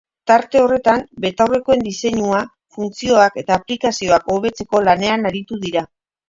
Tarte 0.29 0.59
horretan, 0.67 1.01
betaurrekoen 1.25 1.83
diseinua, 1.87 2.39
funtzioak 2.77 3.37
eta 3.43 3.59
aplikazioak 3.61 4.27
hobetzeko 4.37 4.83
lanean 4.89 5.31
aritu 5.33 5.63
dira. 5.69 5.87